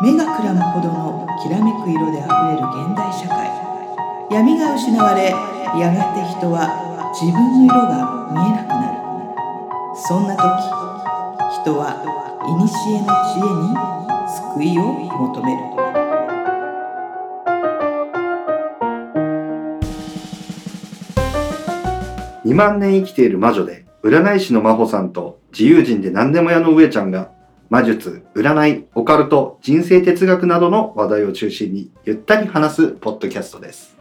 [0.00, 3.50] 目がくらむほどのきらめく色であふれる現代社会。
[4.30, 5.24] 闇が失われ
[5.76, 8.98] やがて人は自分の色が見えなくなる。
[9.96, 10.42] そんな時
[11.62, 11.98] 人は
[12.42, 13.08] 古の知恵に
[14.28, 14.82] 救いを
[15.18, 15.58] 求める。
[22.44, 27.32] 2万年生きている魔女で占い師の真帆さんと自由人で何でも屋の上ちゃんが
[27.70, 33.94] 魔術、占い、オカルト、人生哲学などの話題を中心にゆったり話すポッドキャストです。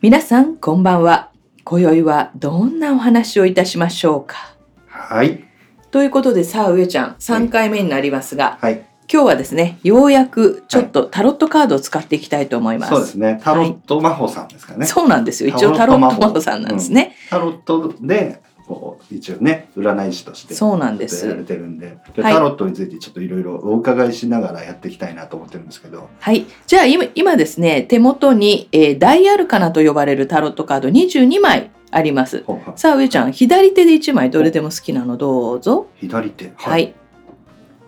[0.00, 1.30] 皆さんこんばんは
[1.62, 4.56] 今宵はどんなお話をいたしましょうか？
[4.88, 5.44] はい。
[5.92, 8.84] ということでさあ上ちゃん3回目になりますが、はい。
[9.08, 13.40] 今日はですねようやくちょっとタロットカードを使っていきたいと思います、そうですね。
[13.40, 14.84] タロット真帆さんですかね。
[14.84, 20.54] そうなんですよ一応タロットマホさんなんですね、タロットで、こう、一応ね、占い師として。
[20.54, 26.08] そうなんですやられてるんで、タロットについてちょっといろいろお伺いしながらやっていきたいなと思ってるんですけど。
[26.18, 26.46] はい。
[26.66, 32.44] じゃあ今今ですね、手元に、えーダイアルカナと呼ばれるタロットカード22枚あります。
[32.76, 35.86] さあ、上ちゃん、左手で1枚どれでも好きなのどうぞ。
[35.96, 36.52] 左手。
[36.56, 36.94] はい。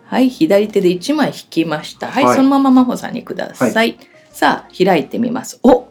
[0.05, 2.09] はい、左手で1枚引きました。
[2.09, 3.99] はい、はいそのまま真帆さんにください。
[4.31, 5.59] さあ、開いてみます。
[5.63, 5.86] お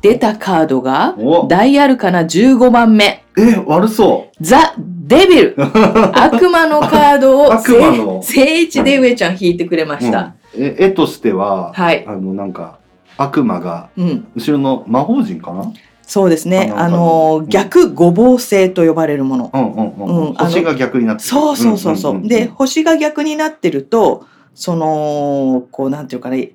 [0.00, 3.24] 出たカードが、おダイアルカナ15番目。
[3.36, 5.62] え、悪そザ・デビルう。
[6.14, 10.18] 悪魔のカードを 悪魔の正正位置で上ちゃん引いてくれました。
[10.18, 12.78] うんえ絵としては、はいあのなんか
[13.18, 15.70] 悪魔がうん後ろの魔法陣かな？
[16.02, 16.72] そうですね。
[16.74, 19.50] あのあのうん逆五芒星と呼ばれるもの。
[19.52, 22.14] うんうんうん、うんあの星が逆になってるそうそうそうそう。
[22.14, 26.52] んんんんで、星が逆になってると、その、こう、なんていうかね、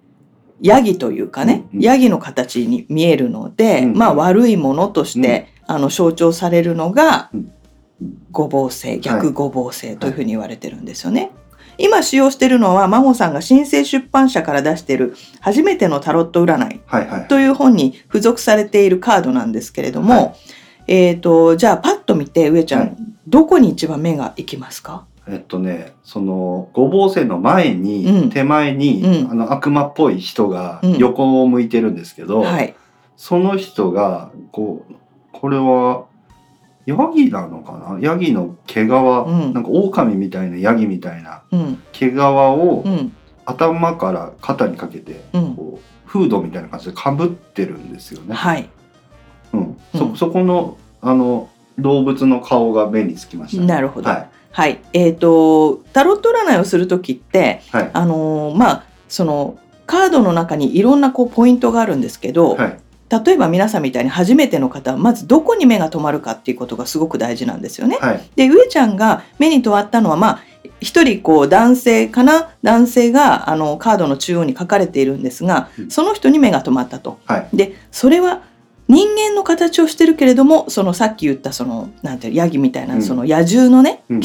[0.63, 7.51] ヤギというかね、ヤギの形に見えるので、まあ悪いものとして、あの象徴されるのがうん。
[8.31, 11.31] 五芒星、逆五芒星というふうに言われてるんですよね。
[11.77, 17.27] 今使用しているのは、真帆さんが新生出版社から出している初めてのタロット占いはいはい。
[17.27, 20.35] という本に付属されているカードなんですけれども、は
[20.87, 22.95] えっ、と、じゃあパッと見て、上ちゃん、はい。
[23.27, 25.05] どこに一番目が行きますか？
[25.27, 32.75] えっとねその五芒星の前に、うん手前に、うんあの悪魔っぽい人がうん横を向いてるんですけど、はい。
[33.15, 34.93] その人がこう
[35.31, 36.05] これは
[36.85, 37.99] ヤギなのかな？
[38.01, 41.81] ヤギの毛皮、んなんか狼みたいなヤギみたいなうん。
[41.93, 43.13] 毛皮をうん。
[43.45, 45.55] 頭から肩にかけて、うん。
[45.55, 48.33] こうフードみたいな感じでかぶってるんですよね。
[48.35, 48.69] はい。
[49.53, 54.09] うん、うんそそこのあの動物の顔が目につきました、なるほど。
[54.09, 54.73] ははい。
[54.73, 54.79] い。
[54.93, 57.89] えっ、と、タロット占いをするときって、はい。
[57.91, 62.79] あのーまあ、その、カードの中にいろんなこうポイントがあるんですけど、はい。
[63.25, 67.97] 例えば皆さんみたいに初めての方はまずどこに目が止まるかっていうことがすごく大事なんですよね。
[68.01, 68.29] はい。
[68.35, 70.43] で上ちゃんが目に留まったのはまあ
[70.79, 75.91] 一人こう男性かな男性があのカードの中央に書かれているんですがうん。
[75.91, 77.19] その人に目が留まったと。
[77.25, 77.55] はい。
[77.55, 78.41] でそれは
[78.87, 83.01] 人間の形をしてるけれどもそのさっき言ったそのなんていうヤギみたいな、うん。
[83.03, 84.21] その野獣のねうん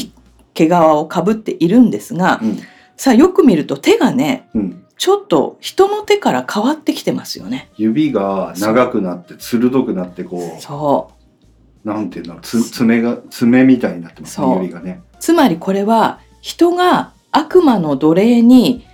[0.67, 2.59] 毛皮をかぶっているんですが、うん。
[2.97, 7.69] さあよく見ると手がねうん、ちょっと人の手から変わってきてますよね。
[7.77, 11.89] 指が長くなって鋭くなってこそう。
[11.89, 15.01] うなんていうんだろうつ爪が爪みたいになってますね指がね。
[15.21, 18.85] つまりこれは人が悪魔の奴隷に、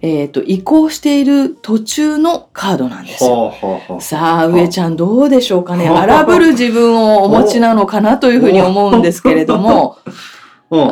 [0.00, 3.30] えー、と移行している途中のカードなんですよ。
[3.30, 5.90] はあはあはあさあ上ちゃんどうでしょうかね。
[5.90, 9.96] は あ荒ぶる自分をお持ちなのかなというふうに思うんですけれども。
[10.06, 10.12] う ん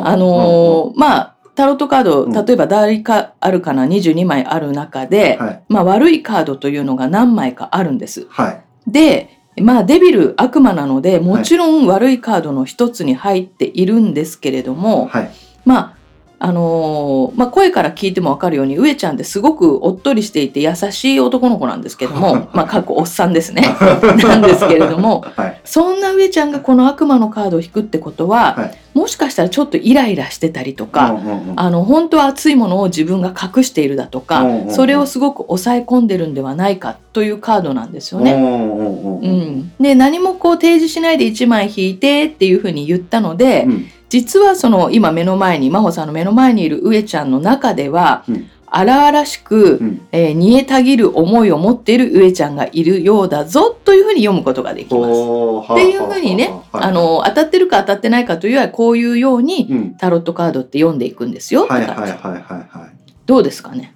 [0.05, 2.33] あのーまあタロットカードうん。
[2.33, 5.63] 例えば誰かあるかな22枚ある中で、はい。
[5.69, 8.25] まあ、悪いカードというのが何枚かあるんです。
[8.29, 8.63] はい。
[8.87, 15.31] でまあデビル悪魔なのでもちろん悪いカードの一つに入っているんですけれども、はい。
[15.63, 15.97] まあ
[16.45, 23.61] あのーまあ、声から聞いても分かるように上ちゃんってすごくおっとりしていて優しい男の子なんですけどもまあかっこおっさんですね。
[24.27, 25.61] なんですけれどもはい。
[25.63, 28.77] そんな上ちゃんがこの悪魔のカードを引くってことは、はい。
[28.93, 31.53] もしかしたらちょっとイライラしてたりとか、うんうんうん。
[31.55, 34.73] あの本当は熱いものを自分が隠しているだとか、うんうんうん。
[34.73, 38.33] それをすごく抑え込んでるんではないかというカードなんですよね。
[38.33, 39.29] うんうんうんううん。
[39.29, 48.47] ん、で何もこう提示しないで1枚引いてっていうふうに言ったので、うん実はその今目の前に真帆さんの目の前にいる上ちゃんの中では、うん。
[48.67, 50.07] 荒々しく、うん。
[50.11, 55.73] えー煮えたぎる思いを持っている上ちゃんがいるようだぞというふうに読むことができます。
[55.73, 56.83] っていうふうにね、はい。
[56.83, 59.95] あの当たってるか当たってないかというよりはこういうようにうん。
[59.97, 61.65] タロットカードって読んでいくんですよ。
[61.65, 62.93] はいはいはいはいはい。
[63.25, 63.95] どうですかね？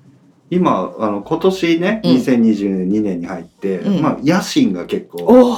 [0.50, 2.12] 今あの今年ねうん。
[2.14, 4.02] 2022年に入って、うん。
[4.02, 5.58] まあ野心が結構おお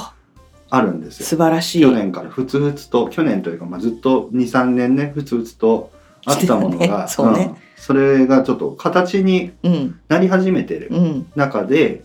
[0.70, 1.26] あるんですよ。
[1.26, 1.82] 素晴らしい。
[1.82, 2.30] 去年から。
[2.30, 5.92] ふつふつと去年というか、まあ、ずっと23年ねふつふつと
[6.26, 10.00] あったものが、 そうねそれがちょっと形にうん。
[10.08, 11.28] なり始めてるうん。
[11.36, 12.04] 中で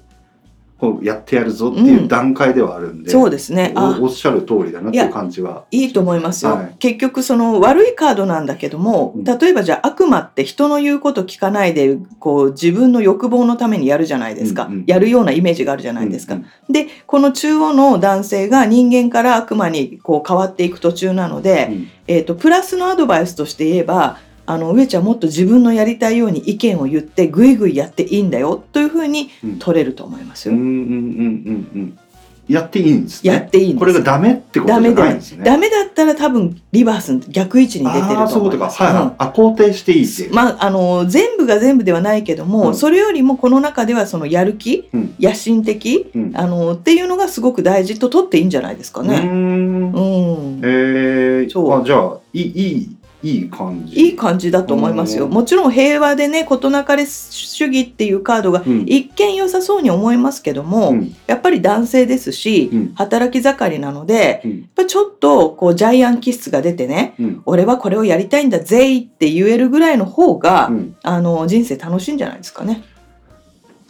[1.03, 3.73] やってやるぞっていう段階ではあるんで、そうですね。
[3.77, 3.97] あ。
[4.01, 5.65] おおっしゃる通りだなっていう感じは。
[5.71, 6.77] いいと思いますよ、はい。
[6.79, 9.25] 結局その悪いカードなんだけどもうん。
[9.25, 14.85] 例えばじゃあ悪魔って人の言うこと聞かないでこう自分の欲望のためにやるじゃないですか、うんうん。
[14.87, 16.45] やるようなイメージがあるじゃないですか、うん。
[16.71, 21.89] でこの中央の男性が人間から悪魔にこう変わっていく途中なので、うん。
[22.07, 30.55] えー、とプラスのアドバイスとして言えばあの上ちゃんもっと自分のやりたいように意見を言ってぐいぐいやっていいんだよというふうにうん取れると思いますよ。
[30.55, 31.99] うんうんうんうんうん
[32.47, 33.33] やっていいんですね。
[33.33, 35.45] やっていいんですこれがダメってことじゃないんですね。
[35.45, 38.83] ダメだったら多分リバース逆位置に出てるああーそういうこと思います。
[38.83, 39.03] はいはい。
[39.03, 40.29] うんあ肯定していいって。
[40.31, 49.21] まあ、あの全部が全部ではないけども、うんそれよりもこの中ではそのやる気うん野心的うんあのっていうのがすごく大事と取っていいんじゃないですかね。
[49.21, 52.94] んうんえー、そうあじゃあいいいい
[53.25, 53.97] いい感じ。
[53.97, 55.25] いい感じだと思いますよ。
[55.25, 55.33] うん。
[55.33, 58.83] もちろん平和でね事なかれ主義っていうカードがうん。
[58.87, 61.17] 一見良さそうに思いますけども、うん。
[61.27, 62.95] やっぱり男性ですし、うん。
[62.95, 64.51] 働き盛りなのでうん。
[64.51, 67.43] やっぱちょっとこうジャイアン気質が出てねうん。
[67.47, 70.97] 俺はこれをやりたいんだぜいって言えるぐらいの方が、うん。
[71.03, 72.85] あの人生楽しいんじゃないですかね。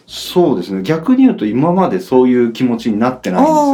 [0.07, 0.83] そうですね。
[0.83, 3.65] 逆に言うと今までそういう気持ちになってないんですよ。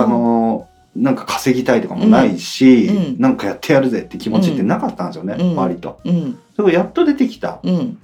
[0.00, 2.96] あのなんか稼ぎたいとかもないし、うん。
[2.96, 3.16] うん。
[3.18, 5.56] なんかやってやるぜって気持ちってなかったんですよね、うん。
[5.56, 5.98] 割と。
[6.04, 6.38] うん。
[6.54, 7.98] それがやっと出てきたうん。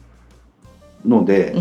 [1.06, 1.52] ので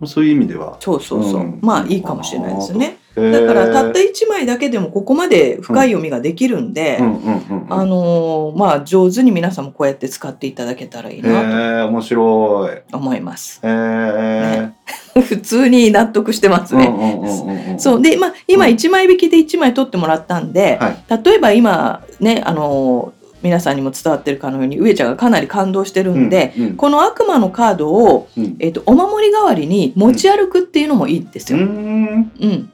[0.00, 0.76] う、ん、そういう意味では。
[0.80, 1.58] そうそうそう、うん。
[1.60, 2.98] まあいいかもしれないですね。
[3.14, 12.82] だからたった1枚だけでもここまで深い読みができるんで、あのーまあ上手に皆さんもこうやって使っていただけたらいいへなえ面白い。
[12.92, 13.60] 思います。
[13.62, 14.68] え
[15.20, 16.86] 普通に納得してますね。
[16.86, 17.78] うんうんうんうんうん。
[17.78, 21.20] そうでまあ今うん1枚引きで1枚取ってもらったんで、はい。
[21.24, 31.66] 例えば今ねあのー皆さんにも伝わってるかのように上ちゃんがかなり感動してるんで、うんうんこの悪魔のカードを、うんえっとお守り代わりに持ち歩くっていうのもいいんですうーよ。
[31.66, 32.70] んうん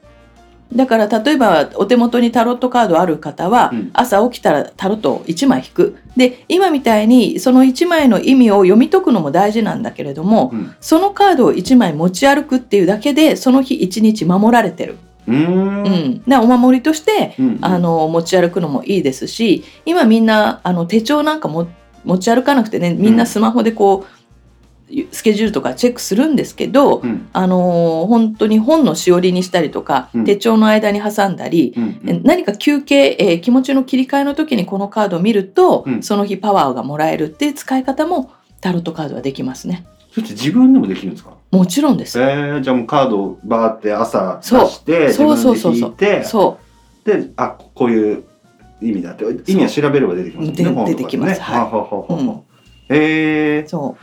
[0.75, 3.91] だから例えばお手元にタロットカードある方は、うん。
[3.93, 5.97] 朝起きたらタロットを1枚引く。
[6.17, 10.75] で今みたいにその1枚の意味を読み解くのも大事なんだけれども、うん。
[10.81, 14.97] そのカードを1枚持ち歩くっていうだけでその日1日守られてる、
[15.27, 15.85] うーん。
[15.85, 17.59] うん、でお守りとしてうん。
[17.61, 21.67] あの持ち歩くのもいいですし今みんなあの手帳なんかも
[22.05, 24.20] 持ち歩かなくてねみんなスマホでこう、
[25.13, 27.29] スケジュールとかチェックするんですけど、うん。
[27.33, 30.25] あの本当に本のしおりにしたりとか、うん。
[30.25, 32.23] 手帳の間に挟んだり、うんうん。
[32.25, 36.03] 何か休憩、えー気持ちの切り替えの時にこのカードを見ると、うん。
[36.03, 39.87] その日パワーがもらえるっていう使い方もタロットカードはできますね。
[40.13, 41.31] それって自分でもできるんですか？
[41.51, 42.21] もちろんです。
[42.21, 44.69] えー、じゃあもうカードをバーって朝出そう。
[44.69, 46.25] して自そうそう分そうそう。
[46.25, 46.59] そ
[47.05, 48.25] であこういう
[48.83, 51.41] 意味だって意味は調べれば出てきますよね出てきます。
[51.41, 51.59] はい。
[51.61, 52.43] ははははうん。
[52.89, 53.69] えう。
[53.69, 54.03] そう。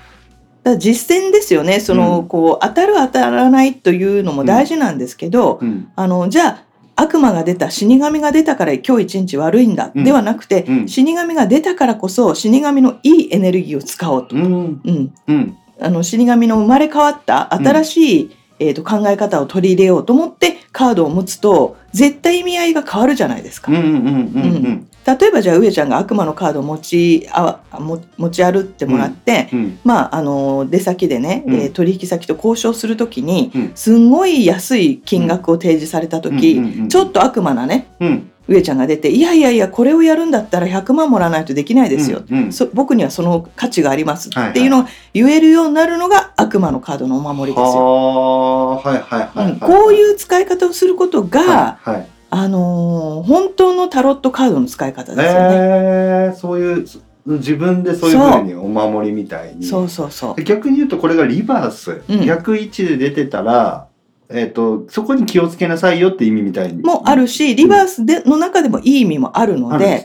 [0.67, 1.79] だ実践ですよね。
[1.79, 2.27] その、うん。
[2.27, 5.91] こう当たる当たらないというのも大事なんですけど、ーうん。
[5.95, 6.63] あのじゃあ
[6.95, 10.03] 悪魔が出た死神が出たから今日一日悪いんだ、うん。
[10.03, 10.87] ではなくて、うん。
[10.87, 14.35] 死神が出たからこそ死神のいいエネルギーを使おうと。
[14.35, 14.81] うん。
[14.83, 15.57] うん、うん。
[15.79, 23.71] あの死神の生まれ変わった新しい、えー、と考え方を取り入れようと思ってカードを持つと絶対意味合いが変わるじゃないですか。
[23.71, 31.53] 例えばじゃあ上ちゃんが悪魔のカードを持ちあも持ち歩ってもらって、うんまあ、あの出先でね、うん。
[31.55, 33.71] えー取引先と交渉するときに、うん。
[33.73, 42.53] すんごい安い金額を提示された時、ちょっと悪魔なねうん上ちゃんが出て「いやいやいやこれをやるんだったら100万もらわないとできないですよ」うんうん。
[42.53, 44.29] そ僕にはその価値があります。
[44.29, 47.83] っていうのが言えるようになるのが悪魔のカードのお守りですよ。
[47.83, 52.07] はあはいはいはいはい、うんこういう使い方をすることが、はいはい。
[52.29, 55.49] あのー本当のタロットカードの使い方ですよね。
[55.51, 56.85] えー、そういう
[57.25, 59.65] 自分でそういうふうにお守りみたいに。
[59.65, 60.43] そうそうそう。
[60.43, 62.25] 逆に言うとこれがリバース、うん。
[62.25, 63.87] 逆位置で出てたら、
[64.29, 66.83] えー、とそこに気をつけなさいよって意味みたいに。
[66.83, 70.03] もあるしリバースでの中でもいい意味もあるので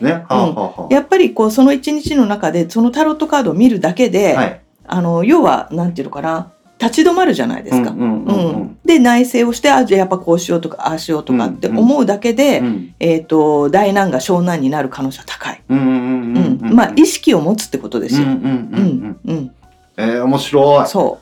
[0.90, 4.60] やっぱりこうその一日の中でそのタロットカードを見るだけで、はい。
[4.84, 7.90] あの要はなんていうのかな立ち止まるじゃないですか。
[7.90, 8.50] うんうんうんうん。
[8.50, 8.78] うん。
[8.84, 12.94] で内省をしてあじゃあやっぱこうしようとかああしようとかって思うだけで、うん。
[12.98, 18.26] えー、と大難が小難になる可能性は高い、うんうんうんうんうんまあ意識を持つってことですよ。
[18.26, 19.34] うんうんうんううん。
[19.34, 19.38] ん。
[19.38, 19.54] うん。
[19.96, 20.86] えー、面白い。
[20.88, 21.18] そ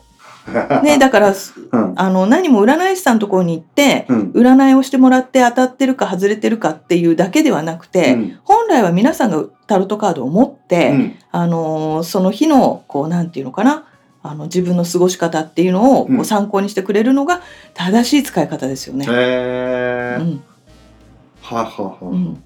[0.83, 1.33] ね、 だから
[1.71, 1.93] うん。
[1.95, 4.31] あの何も占い師さんのところに行ってうん。
[4.33, 8.37] 占いをしてもらって当たってるか外れてるかっていうだけではなくて、うん。
[8.43, 11.15] 本来は皆さんがタロットカードを持って、うん。
[11.31, 13.83] あのーその日のこうなんていうのかな
[14.23, 17.41] あの自分の過ごし方っていうのをこう参考にしてくれるのが
[17.73, 19.05] 正しい使い方ですよね。
[19.09, 20.23] えー。
[20.23, 20.43] うん。
[21.41, 22.05] はあはあはあ。
[22.05, 22.43] うん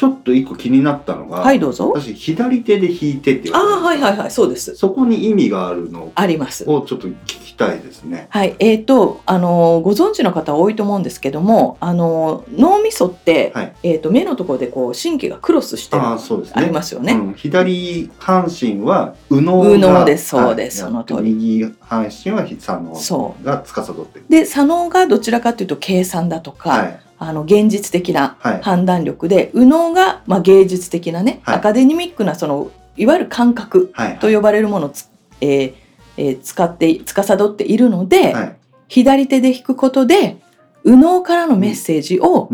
[0.00, 1.92] ちょっと一個気になったのが、はいどうぞ。
[1.94, 4.74] 私左手で弾いてって言あわれてあはいはいはいそうです。
[4.74, 6.64] そこに意味があるのあります。
[6.66, 8.26] をちょっと聞きたいですね。
[8.30, 13.72] はい、えー、と、あのご存知の方多いと思うんですけども、あの脳みそって、はい。
[13.82, 16.54] えー、と目のところでこう神経がクロスしてるああそうですね。
[16.56, 17.12] ありますよね。
[17.12, 20.28] うん、左半身は右脳が右脳です。
[20.30, 20.82] そうです。
[20.82, 21.34] はいその通り。
[21.34, 24.24] 右半身は左脳そが司ってる。
[24.30, 35.08] で左脳がどちらかというと計算だとか、はいあの現実的なはい判断力で、右脳が、まあ、芸術的なね、はいアカデミックなそのいわゆる感覚はいと呼ばれるものをつ、
[35.42, 35.74] えー
[36.16, 38.56] えー使って司っているので、はい。
[38.88, 40.38] 左手で弾くことで
[40.82, 42.48] 右脳からのメッセージを。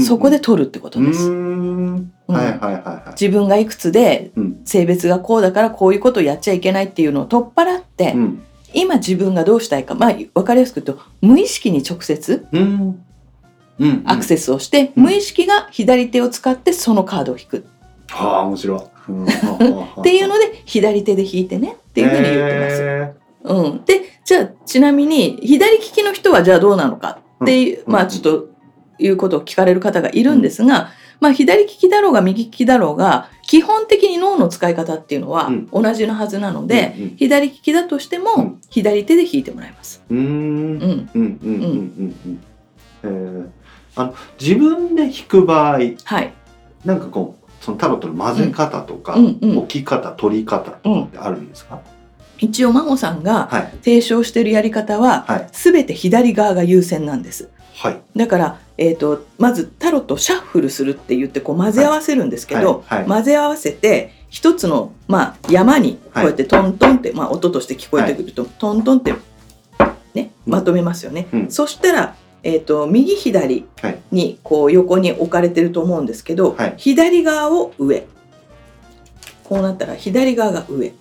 [0.00, 1.30] そこで取るってことうです。
[3.20, 8.42] 自分がいくつでうん性別がこうだからこういうことをやっちゃいけないっていうのを取っ払って、うん
[8.76, 12.44] 今自分がどうしたいか、まあ、分かりやすく言うと無意識に直接。
[14.04, 15.04] アクセスをして、うん。
[15.04, 17.58] 無意識が左手を使ってそのカードを引く。
[17.58, 17.62] っ
[18.08, 18.80] はあ面白い。
[19.08, 22.82] うんていうので左手で引いてねっていうふうに言ってます。
[22.82, 23.12] へ
[23.44, 28.48] うん、でじゃあちなみに左利きの人はじゃあどうなのかっていう、うんまあちょっと
[28.98, 30.90] いうことを聞かれる方がいるんですが、
[31.20, 35.66] まあ左利きだろうが右利きだろうが基本的に脳の使い方っていうのはうん。
[35.66, 38.60] 同じのはずなのーで、うん左利きだとしてもうん。
[38.70, 40.02] 左手で弾いてもらいます。
[40.08, 40.28] うんうーん。
[40.28, 42.16] うん、うんうんうんうん。
[42.22, 42.40] うん。
[43.02, 43.48] えー
[43.96, 46.32] あの自分で弾く場合はい。
[46.84, 49.38] なんかこうそのタロットの混ぜ方とか、うん。
[49.40, 49.58] うん。
[49.58, 51.80] 置き方取り方とかってあるんですか、
[52.38, 53.70] 一応真帆さんがはい。
[53.82, 55.48] 提唱してるやり方は、はい。
[55.52, 57.50] 全て左側が優先なんです。
[57.74, 58.00] はい。
[58.16, 62.98] だから、えー、とまずタロットをシャッフルするって言ってこう混ぜ合わせるんですけど、はい。
[63.00, 63.08] はい。
[63.08, 69.14] 混ぜ合わせて一つの、まあ、山にこうやってトントンって、まあ、音として聞こえてくると、トントンって、
[70.12, 71.28] ね、まとめますよね。
[71.32, 71.50] うん。
[71.52, 73.98] そしたら、えー、と右左はい。
[74.12, 76.74] にこう横に置かれてると思うんですけど、はい。
[76.76, 78.06] 左側を上。
[79.44, 80.92] こうなったら左側が上。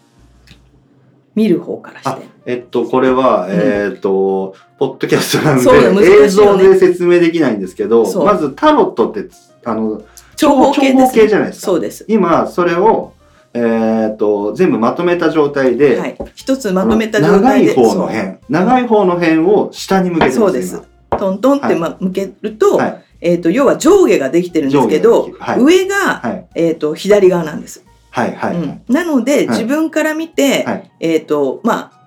[1.36, 2.26] 見る方からしあて。
[2.46, 3.54] えっとこれは、うん。
[3.54, 6.24] えっとポッドキャストなんでね。
[6.24, 9.30] 映像で説明できないんですけどまずタロットって
[9.66, 10.02] あの
[10.38, 11.66] 長方形じゃないですか。
[11.68, 12.06] そうです。
[12.08, 13.14] 今それを、
[13.54, 16.18] えっと全部まとめた状態で、はい。
[16.36, 17.76] 一つまとめた状態で。
[17.76, 18.38] 長い方の辺。
[18.50, 20.76] 長い方の辺を下に向けてますそうです。
[20.76, 20.93] 今
[21.24, 23.04] トントンって、ま向けると、はい。
[23.22, 26.48] えっ、と、要は上下ができてるんですけど、が上が、はい。
[26.56, 27.86] えっ、と、左側なんです。
[28.10, 28.82] はいはい、うん。
[28.90, 29.48] なので、はい。
[29.48, 30.92] 自分から見て、はい。
[31.00, 32.04] えっ、と、まあ、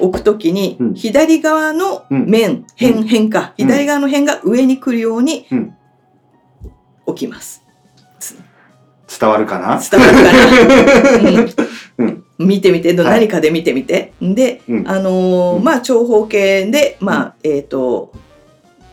[0.00, 0.94] 置くときに、うん。
[0.94, 3.66] 左側の面、辺、辺か、うん。
[3.66, 5.74] 左側の辺が上に来るようにうん。
[7.06, 7.62] 置きます。
[9.20, 9.80] 伝わるかな？
[9.80, 10.32] 伝わるか
[11.96, 12.14] な、うん。
[12.38, 12.46] うん。
[12.46, 14.12] 見てみて、何かで見てみて。
[14.20, 14.88] で、うん。
[14.88, 18.12] あのーうんまあ長方形で、まあ、えっ、と、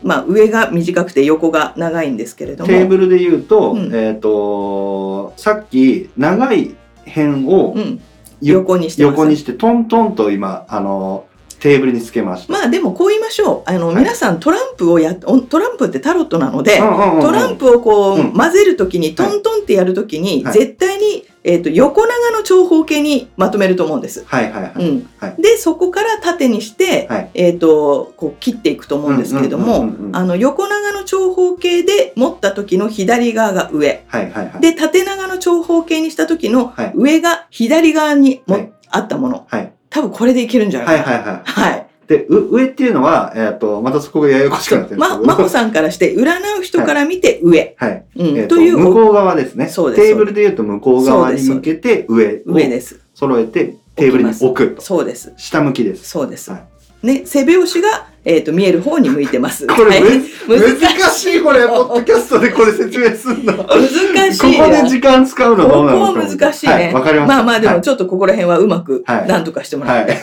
[0.06, 2.68] まあ上が短くて横が長いんですけれども。
[2.68, 6.74] テーブルで言うと、うんえっ、とさっき長い
[7.06, 8.00] 辺をうん、
[8.40, 9.02] ゆ横にして。
[9.02, 11.26] 横にしてトントンと今あの
[11.58, 12.52] テーブルにつけました。
[12.52, 13.70] まあでもこう言いましょう。
[13.70, 24.24] あの、はい皆さんトランプをやトランプってタロットなので、うんうんうんうんトランプをこう、うん混ぜるときにトントンってやるときに、はい絶対に、えっ、と横長の長方形にまとめると思うんです。
[24.26, 24.72] はいはいはい。
[24.74, 34.60] うんはいでそこから縦にして、はいえっ、とこう切っていくと思うんですけれども、あの横長の長方形で持った時の左側が上はいはいはい。
[34.60, 40.98] で縦長の長方形にした時のはい上が左側にも、はいあったものはい多分これでいけるんじゃなかな。
[41.02, 41.42] はいいはいはい。
[41.44, 45.26] はいでう上っていうのはえっ、とまたそこがややこしくなってるんですま、けど。
[45.26, 48.04] 真帆さんからして占う人から見て上、はい。
[48.16, 49.68] うんえーとという向こう側ですね。
[49.68, 54.82] そうですテーブルで言うと向こう側に向けて上を上です揃えてテーブルに置くと。
[54.82, 56.08] そうです下向きです。
[56.08, 60.02] そうです、はいね背拍子が、えー、と見える方に向いてます これはい
[60.48, 63.54] 難しいこれ ポッドキャストでこれ説明すんの。
[63.54, 66.72] ここ難しいなで時間使うのここどうなのは難しいね。
[66.72, 67.34] はいわかりました。
[67.36, 70.12] まあまあではいもちょっとここら辺はうまくはいなんとかしてもらって。
[70.12, 70.22] はい。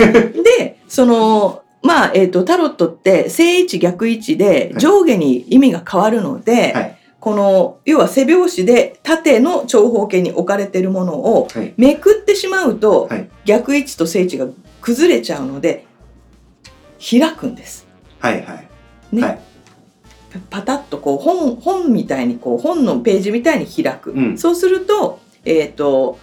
[0.57, 4.81] で、その、まあ、えっ、と、タロットって正位置逆位置ではい。
[4.81, 6.97] 上下に意味が変わるので、はい。
[7.19, 11.73] この、要は背拍子で縦の長方形に置かれているものをはい。
[11.77, 13.29] めくってしまうと、はい。
[13.45, 14.47] 逆位置と正位置が
[14.81, 15.85] 崩れちゃうので、
[16.99, 17.85] 開くんです。
[18.19, 18.67] はいはい。
[19.11, 19.21] ね。
[19.21, 19.39] はい。
[20.49, 24.37] パタッとこう本本みたいにこう本のページみたいに開く、うん。
[24.37, 26.17] そうすると,、えー、と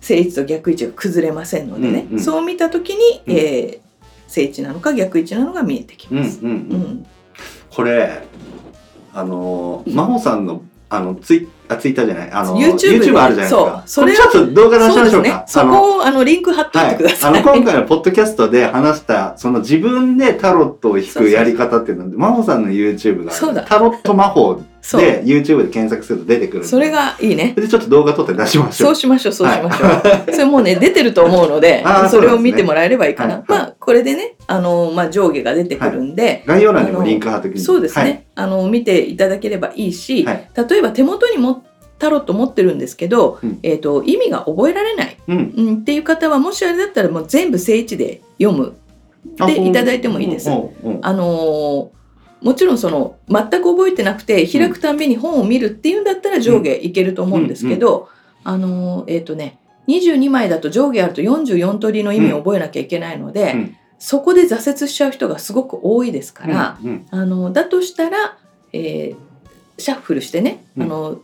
[0.00, 2.20] 正位置と逆位置が崩れませんのでね、うんうん。
[2.20, 3.36] そう見た時に、うん。
[3.36, 3.91] えー
[4.32, 6.40] 正位置なのか逆位置なのが見えてきます。
[6.40, 6.56] うんうんう。
[6.56, 7.06] うんん
[7.70, 8.22] これ
[9.14, 13.82] あのー真帆さんのあのツイあツイッターじゃないあの YouTube であるじゃないですか。
[13.86, 15.44] それちょっと動画出しましょうか。。
[15.46, 17.32] そあのこをあのリンク貼っといてください。
[17.32, 23.32] はい、あの今回のポッドキャストで話したその自分でタロットを引くやり方っていうので真帆さんの YouTube が
[23.64, 24.60] タロット魔法
[24.98, 27.54] で YouTube で検索すると出てくるそれがいいね。
[27.56, 33.58] でちょっと動画撮って出しましょそううしましょうそうしましょう、そ れもうね出てると思うのでそれを見てもらえればいいかな、ねはい。
[33.58, 37.64] まあこれでねあの、まあ、上下が出てくるんで、概要欄にもリンク貼っておきます。
[37.64, 40.48] そうですね、あの見ていただければいいし、はい。
[40.68, 41.62] 例えば手元にも
[42.00, 43.58] タロット持ってるんですけど、うん。
[43.62, 45.54] えー、と意味が覚えられない、うん。
[45.56, 48.74] うん、っていう方はもしあれだったらもう全部正位置で読む。
[49.38, 50.50] あでいただいてもいいです。
[50.50, 50.54] あ
[51.12, 52.01] のー
[52.42, 58.08] もちろんその全く覚えてなくて開くたんびに本を見るっていうんだったら上下いけると思うんですけど、
[58.44, 59.58] あのーえっ、とね
[59.88, 63.76] 22枚だと上下あると44通りの意味を覚えなきゃいけないので、うん。
[63.98, 67.06] そこで挫折しちゃう人がすごく多いですから、うんうん。
[67.10, 68.36] あのだとしたら、
[68.72, 69.16] えー
[69.78, 70.82] シャッフルしてね、うん。
[70.84, 71.20] あの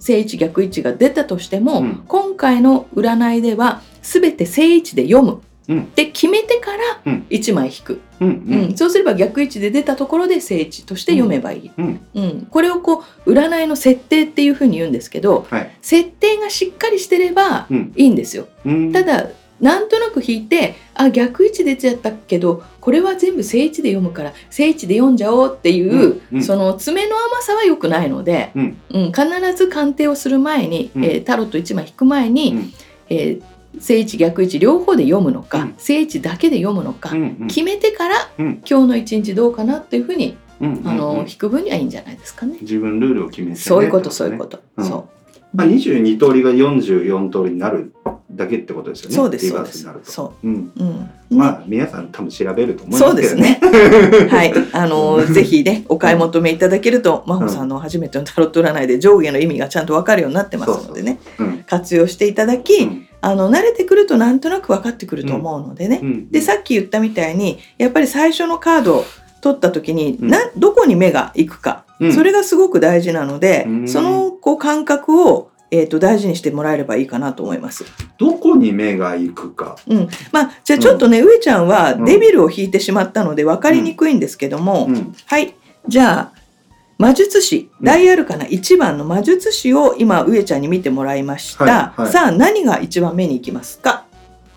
[0.00, 2.04] 正位置逆位置が出たとしても、うん。
[2.06, 5.32] 今回の占いでは全て正位置で読む。
[5.32, 5.42] うん
[5.72, 7.26] って決めてからうん。
[7.30, 8.76] 1枚引く、うんうん。
[8.76, 12.00] そうすれば逆位置で出たところで正位置として読めばいい、うん。
[12.14, 12.46] うん。
[12.50, 15.70] これをこう占いの設定っていうふうに言うんですけどはい。
[15.80, 17.92] 設定がしっかりしてればうん。
[17.96, 18.46] いいんですよ。
[18.66, 18.92] うん。
[18.92, 19.28] ただ
[19.60, 26.22] なんとなく引いてあ逆位置出ちゃったけどこれは全部正位置で読むから正位置で読んじゃおうっていう、うん。
[26.32, 26.42] うん。
[26.42, 28.76] その爪の甘さは良くないので、うん。
[28.90, 29.12] うん。
[29.12, 29.24] 必
[29.56, 31.04] ず鑑定をする前に、うん。
[31.04, 32.72] えータロット1枚引く前に、うん。
[33.08, 33.42] えー
[33.80, 35.74] 正位置逆位置両方で読むのか、うん。
[35.78, 37.46] 正位置だけで読むのか、うんうん。
[37.48, 38.62] 決めてから、うん。
[38.68, 42.58] 今日の一日どうかなっていうふうに、うんうんあのうん引く分にはいいんじゃないですかね。
[42.60, 43.56] 自分ルールを決めてね。
[43.56, 44.84] そういうことそういうこと、うん。
[44.84, 45.08] そ
[45.52, 47.92] まあ22通りが44通りになる
[48.30, 49.14] だけってことですよね。
[49.14, 49.46] うそうです。
[49.46, 50.46] リそうですそう。
[50.46, 50.72] うん。
[50.76, 51.10] うん。
[51.36, 53.60] まあ皆さん多分調べると思いますけどそうですね。
[54.30, 61.18] はい、あのぜひねお買い求めいただけると真帆さんの初めてのタロット占いで上下の意味がちゃんとわかるようになってますのでね。
[61.38, 61.64] うん。
[61.66, 66.30] 活用していただき、うんあの慣れてくるとなんとなく分かってくると思うのでね、うん。
[66.30, 69.04] でさっき言ったみたいにやっぱり最初のカードを
[69.40, 70.28] 取った時に、うん。
[70.28, 72.12] などこに目が行くか、うん。
[72.12, 73.88] それがすごく大事なので、うん。
[73.88, 77.86] そのこう感覚を、えー、と大事にしてもらえればいいかなと思います。
[78.18, 79.76] どこに目が行くか。
[79.86, 82.04] うん、まあじゃあちょっとね、上ちゃんはうん。
[82.04, 85.14] デビルを引いてしまったので分かりにくいんですけども、うん。
[85.24, 85.54] はい。
[85.88, 86.33] じゃあ
[86.98, 87.84] 魔術師うん。
[87.84, 92.12] ダイアルカナ1番の魔術師を今上ちゃんに見てもらいました、はいはい。
[92.12, 94.04] さあ何が一番目に行きますか？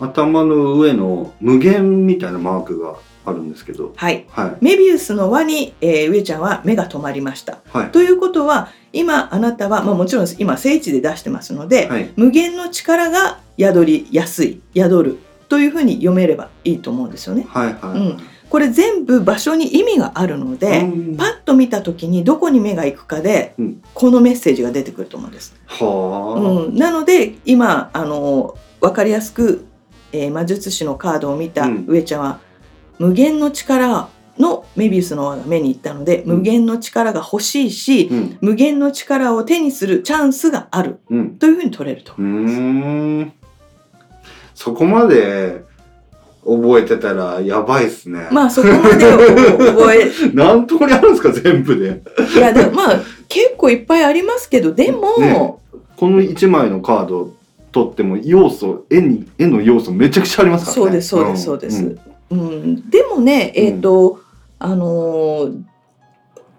[0.00, 3.92] 頭の上の無限みたいなマークがあるんですけど。
[3.96, 4.26] はい。
[4.30, 4.64] はい。
[4.64, 7.58] メビウスの輪に、えー上ちゃんは目が止まりました。
[7.72, 7.90] はい。
[7.90, 12.10] ということは今あなたは、まあ、もちろん今聖地で出してますので、はい。
[12.16, 17.46] 無限の力が宿りやすい宿るというふうに読めればいいと思うんですよね。
[17.48, 17.98] はいはい。
[17.98, 18.16] うん
[18.50, 21.16] これ全部場所に意味があるので、うん。
[21.16, 23.82] パッと見た時にどこに目が行くかで、うん。
[23.94, 25.54] このメッセージが出てくると思うんです。
[25.66, 29.66] はうん、なので今あの分かりやすく、
[30.12, 31.84] えー魔術師のカードを見たうん。
[31.86, 32.40] 上ちゃんは、
[32.98, 34.08] 無限の力
[34.38, 36.36] のメビウスの輪が目に行ったので、うん。
[36.38, 41.36] 無限の力が欲しいし、無限の力を手にするチャンスがあるうん。
[41.36, 42.14] というふうに取れると。
[42.16, 43.32] うーん。
[44.54, 45.62] そこまで
[46.48, 48.28] 覚えてたらやばいっすね。
[48.32, 49.18] まあそこまでを
[49.58, 52.02] 覚え 何通りあるんですか全部で。
[52.34, 55.54] いやでもまあ結構いっぱいありますけどでも、ね
[55.96, 57.32] この1枚のカード
[57.72, 60.82] 取っても要素絵に絵の要素めちゃくちゃありますからね。
[60.82, 61.82] そうですそうですそうです。
[61.82, 61.98] ん
[62.30, 64.20] うんでもねえっ、と、
[64.58, 65.52] あのー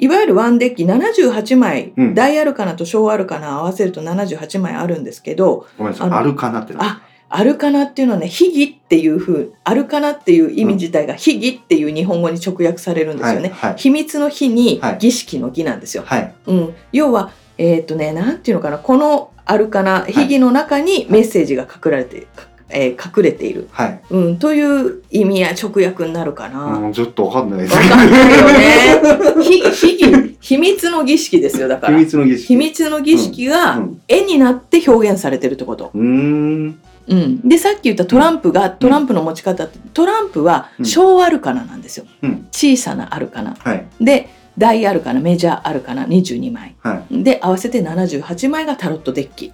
[0.02, 6.08] いわゆるワンデッキ78枚、うん大アルカナと小アルカナ合わせると78枚あるんですけどごめんなさい。
[6.08, 6.80] あのあるかなってな。
[6.84, 13.50] あアルカナっていうのはね秘儀っていう風アルカナっていう意味自体が秘儀っていう日本語に直訳されるんですよね。
[13.50, 16.04] はいはい秘密の秘にはい儀式の儀なんですよ。
[16.06, 16.34] はい。
[16.48, 24.02] うん、要はえっ、とねなんていうのかなこのアルカナ秘儀の中にメッセージが隠られて、かえー隠れている、はい。
[24.10, 26.60] うん、という意味や直訳になるかな。
[26.60, 29.42] わうん、ちょっとわかんないですかんないよね。
[29.44, 29.62] ひ
[30.42, 32.00] 秘密の儀式ですよだか秘ら。
[32.00, 32.48] 密の儀式。
[32.48, 34.02] 秘密の儀式うがん。
[34.08, 35.92] 絵になって表現されてるってこと。
[35.94, 36.80] うーん。
[37.10, 42.06] うん、でさっき言ったトランプがトランプの持ち方ってトランプはうん小アルカナなんですよ。
[42.22, 42.48] うん。
[42.52, 43.56] 小さなアルカナ。
[43.56, 43.86] はい。
[44.00, 46.76] で大アルカナメジャーアルカナ22枚。
[46.82, 47.24] はい。
[47.24, 49.52] で合わせて78枚がタロットデッキ。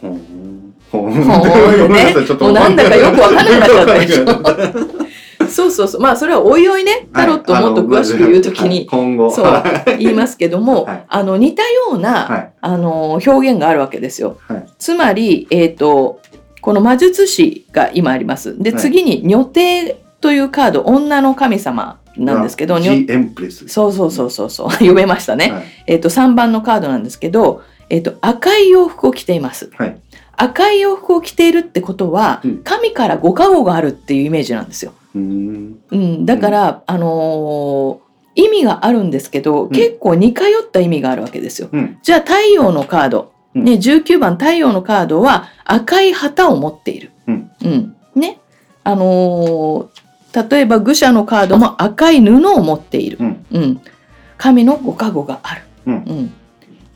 [0.00, 0.74] ほーん。
[0.90, 1.92] ほーん。
[1.92, 5.08] ねもうなんだかよくわかんなくなったでしょ
[5.48, 9.30] そうそうそうまあそれはおいおいねタロットをもっと詳しく言うときはいに今後。
[9.30, 14.38] そうはい言いますけども、 はいあの似たような、はいあの表現があるわけですよ。
[14.46, 16.20] はいつまり、えー、と
[16.68, 18.62] この魔術師が今あります。
[18.62, 22.74] ではい次に女帝というカード女の神様なんですけど。
[23.70, 25.50] そうそうそうそうそう 読めましたね。
[25.50, 25.62] はい。
[25.86, 29.70] えー、と3番のカードなんですけど、えー、と赤い洋服を着ています。
[29.78, 29.96] はい。
[30.36, 34.92] 赤い洋服を着ているってことは、うん神からご加護があるっていうイメージなんですよ。
[35.14, 35.78] うーん。
[35.90, 41.70] うん、だから、あのー意味があるんですけど、ん結構似通った意味があるわけですよ。
[41.72, 41.98] うん。
[42.02, 47.10] じゃあ太陽のカード、うんね、19番太陽のカードは赤い旗を持っている。
[47.26, 48.40] うんうんね
[48.84, 50.08] あのー
[50.50, 53.18] 例えば愚者のカードも赤い布を持っている。
[53.18, 53.46] うん。
[53.50, 53.80] うん、
[54.36, 55.62] 神のご加護がある。
[55.86, 56.32] うんうん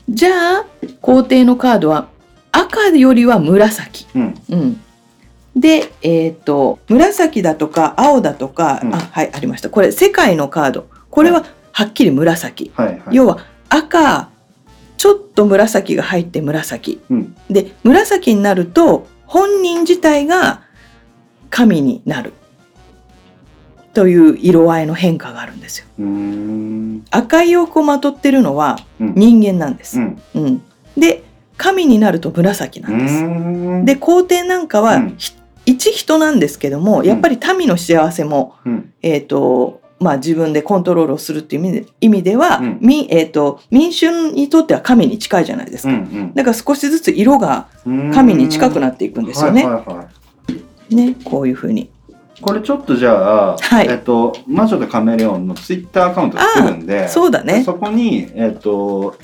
[0.09, 0.65] じゃあ
[1.01, 2.07] 皇帝のカードは
[2.51, 4.05] 赤よりは紫。
[4.13, 4.35] うん。
[4.49, 4.81] うん、
[5.55, 13.01] で、えっ、と紫だとか青だとか、うんあはいありましたこれ世界のカードこれははっきり紫、はいはい。
[13.11, 13.39] 要は
[13.69, 14.29] 赤
[15.03, 17.35] ちょっと紫が入って紫うん。
[17.49, 20.61] で紫になると本人自体が
[21.49, 22.31] 神になる
[23.93, 25.87] という色合いの変化があるんですよ。
[27.11, 29.13] 赤い洋服をまとってるのはうん。
[29.15, 30.21] 人間なんです、うん。
[30.35, 30.61] うん
[30.97, 31.23] で
[31.57, 35.33] 神になると紫なんです、んで皇帝なんかは、うんひ
[35.65, 38.93] 一人なんですけどもやっぱり民の幸せも、うん。
[39.01, 46.33] えーとまあ、自分でコントロールをするっていう意味で意味では、うん民えー、と民衆にとっては神に近いじゃないですか、うん。
[46.33, 48.11] だから少しずつ色がうん。
[48.13, 49.65] 神に近くなっていくんですよね。
[49.65, 50.09] はいはいは
[50.91, 50.95] い。
[50.95, 51.89] ねこういうふうに。
[52.41, 57.63] これちょっとじゃあ、はいえっと、魔女とカメレオンのツイッターアカウント作るんで、そうだね。
[57.63, 59.15] そこに、えっと、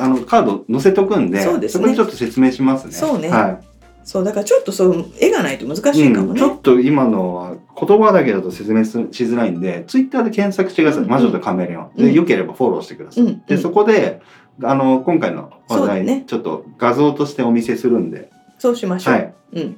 [0.00, 2.92] あの、カード載せとくんで、そうですねこにちょっと説明しますね。
[2.92, 3.60] そうねは
[4.06, 6.06] そうだからちょっとそう絵がないと難しい。
[6.08, 6.30] いかもね。
[6.30, 11.02] うんちょっと今のは言葉だけだと説明すしづらいんで、ツイッターで検索してください。
[11.02, 11.90] うん魔女とカメレオン。
[11.96, 13.24] で、うんよければフォローしてください。
[13.24, 14.22] うんで、うんそこで、
[14.62, 19.14] あの、今回の話題、ねちょっと画像としてお見せするんで、そうしましょう。
[19.14, 19.34] はい。
[19.54, 19.76] うん、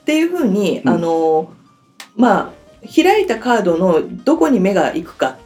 [0.00, 1.52] っていうふうに、うんあの
[2.16, 2.52] まあ
[2.86, 5.36] 開いたカードのどこに目が行くか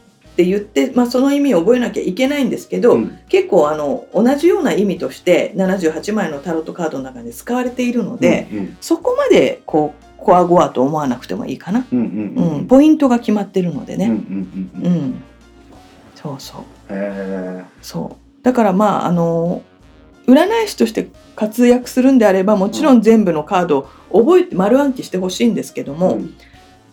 [0.40, 3.18] って言って、まあ、その意味を覚えなきゃいけないんですけど、うん。
[3.29, 12.53] 結構あの同じような意味として78枚のタロットカードの中で使われているので、うんそこまでこうコアゴアと思わなくてもいいかな、うんうんううん。
[12.55, 12.66] んうん。
[12.66, 14.14] ポイントが決まってるのでうんうんね。
[14.14, 14.92] うんうん。
[14.92, 15.22] うん。
[16.14, 16.62] そうそう。
[16.90, 18.44] へそう。
[18.44, 19.62] だからまああの
[20.26, 26.18] 占い師として活躍するんであればもちろん全部のカードを覚えて丸暗記してほしいんですけどーも、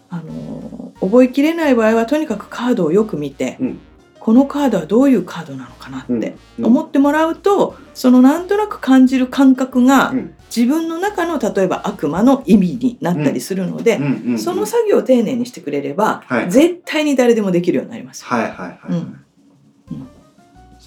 [0.09, 3.79] あの覚えきれない場合はとにかくカードをよく見て、うん。
[4.19, 6.17] このカードはどういうカードなのかなうん。
[6.17, 10.33] って思ってもらうと、そのなんとなく感じる感覚がうん。
[10.55, 13.99] 自分の中の例えば悪魔の意味になったりするので、
[14.37, 16.49] その作業を丁寧にしてくれれば、はい。
[16.51, 18.23] 絶対に誰でもできるようになります。
[18.23, 18.41] はい。
[18.43, 18.51] はい。
[18.51, 19.19] はい、うん。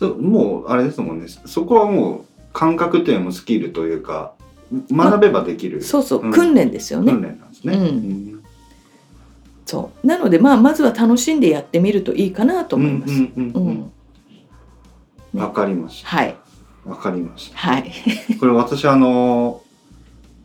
[0.02, 0.30] うん。
[0.30, 1.26] もうあれですもんね。
[1.28, 4.32] そこはもう感覚というもスキルというか
[4.90, 5.82] 学べばできる。
[5.82, 6.32] そうそう、うん。
[6.32, 7.12] 訓練ですよね。
[7.12, 7.82] 訓練なんですね、うん。
[7.82, 8.39] うん
[9.70, 10.06] そう。
[10.06, 13.12] なので、まあ、まずは楽しんでやってみるといいかなと思います。
[15.32, 16.36] わかりましはい。
[16.84, 17.92] たわかりましはい。
[18.32, 19.62] た これ私あの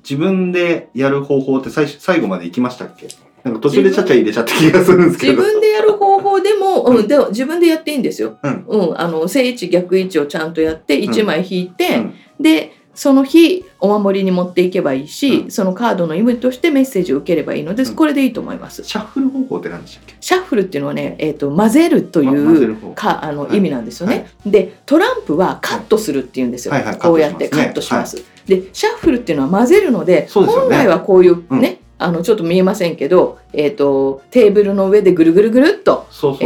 [0.03, 3.07] 自分でやる方法って最初最後まで行きましたっけ？
[3.43, 5.33] なんか途中でちゃちゃ入れちゃった気がするんですけど。
[5.33, 8.37] 自分でやる方法でも、うん、でも自分でやっていいんですよ。
[8.43, 8.65] うん。
[8.67, 11.09] うん、あの正位置逆位置をちゃんとやってん。
[11.09, 12.13] 1枚引いて、うん。
[12.39, 15.51] でその日お守りに持っていけばいいし、うん。
[15.51, 17.95] そのカードの意味としてメッセージを受ければいいので、うん。
[17.95, 18.83] これでいいと思います。
[18.83, 20.15] シャッフル方法って何でしたっけ？
[20.19, 23.57] シャッフルっていうのはね、えー、と混ぜるという方かあのはい。
[23.57, 24.29] 意味なんですよね。
[24.45, 26.73] でトランプはカットするっていうんですよ。
[26.73, 28.17] はいはいこうやってカカットします。
[28.17, 28.25] す。
[28.47, 30.27] でシャッフルっていうのは混ぜるのででね。
[30.31, 36.37] 本来はこういうね、あのちょっと見えませんけど、えー、とテーブルの上でぐるぐるぐるっと混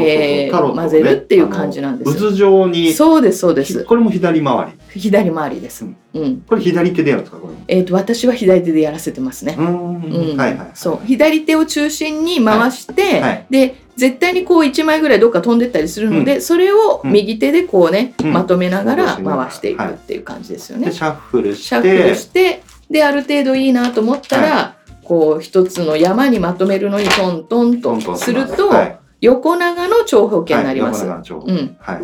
[0.90, 2.14] ぜるっていう感じなんです。
[2.14, 3.84] 渦状にそうですそうです。
[3.84, 5.00] これも左回り。
[5.00, 5.86] 左回りです。
[5.86, 5.98] うん。
[6.14, 6.42] うん。
[6.42, 7.60] これ左手でやるんですかこれも？
[7.68, 9.56] えー、と私は左手でやらせてますね。
[9.58, 10.36] うん。
[10.36, 10.38] ん。
[10.38, 11.08] はいはいそう。
[11.08, 13.22] 左手を中心に回して、はい。
[13.22, 13.46] はい。
[13.50, 18.34] で絶対にこう1枚ぐらいどっか飛んでったりするので、それを右手でこうね、うん。
[18.34, 20.86] まとめながら回していくっていう感じですよね。
[20.86, 21.64] でシャッフルして。
[21.64, 24.76] シャッフルしてである程度いいなと思ったら、
[25.10, 28.32] こう一つの山にまとめるのにトントンとす。
[28.32, 29.00] ると、はい。
[29.22, 31.04] 横長の長方形になります。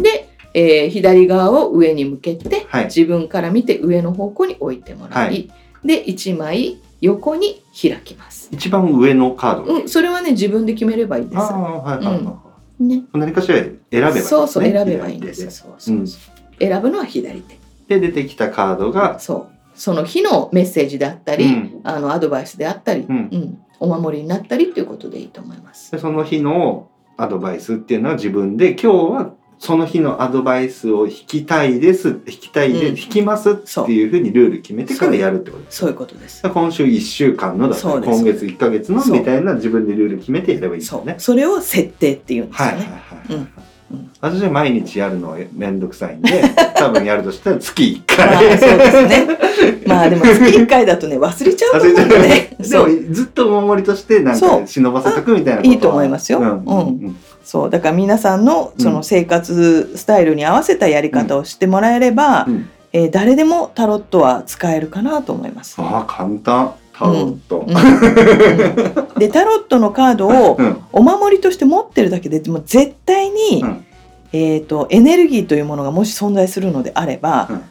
[0.02, 2.86] で、えー左側を上に向けて、はい。
[2.86, 5.52] 自分から見て上の方向に置いてもらい、はい。
[5.86, 8.50] で1枚横に開きます。
[8.52, 9.72] 一番上のカード。
[9.82, 11.44] うん、それはね自分で決めればいいです。
[12.80, 14.14] ね、何かしら選べばいい。
[14.14, 15.48] ですねそうそう選べばいいんです。
[16.60, 17.60] 選ぶのは左手。
[17.88, 18.00] 手。
[18.00, 19.55] で出てきたカードがそう。
[19.76, 21.82] その日のメッセージであったり、うん。
[21.84, 23.30] あのアドバイスであったり、うん。
[23.32, 23.62] うん。
[23.80, 25.92] お守りになったりということでいいと思います。
[25.92, 32.98] でその日のアドバイスっていうのは自分で今日はその日のアドバイスを引きたいです引きたいで、うん。
[32.98, 35.78] 引きますっていうふうにルール決めてからやるってことです。
[35.78, 36.42] そういうことです。
[36.50, 41.16] 今週1週間のだったり今月1か月のみたいな自分でルール決めてやればいいですね。
[41.18, 42.92] それを設定っていうんですよはいはいね。
[42.92, 43.50] はい、うんうん
[44.20, 46.42] 私は毎日やるのめんどくさいんで
[46.76, 48.58] 多分やるとしたら月1まあ回。
[48.58, 49.28] そうですね。
[49.86, 52.56] まあでも月1回だとね忘れちゃうと思うんでね。
[52.60, 55.74] でもそうずっとお守りとしてなんか忍ばせとくみたいなことは。
[55.74, 56.40] いいと思いますよ。
[56.40, 57.16] うんうんうん。
[57.44, 57.70] そう。
[57.70, 62.70] だから皆さんのその生活スタイルに合わせたやり方をしてもらえれば、うん。
[62.92, 65.76] えー誰でもタロットは使えるかなと思います。
[65.80, 67.60] ああ簡単タロット。
[67.60, 67.70] うん。
[67.70, 69.20] うん。
[69.20, 70.82] でタロットのカードをうん。
[70.92, 73.86] お守りとして持ってるだけでもう絶対に、うん。
[74.34, 77.62] えー、とエネルギーというものがもし存在するのであれば、うん。